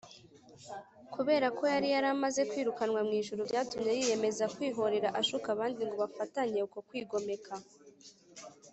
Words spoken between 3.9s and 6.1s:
yiyemeza kwihorera ashuka abandi ngo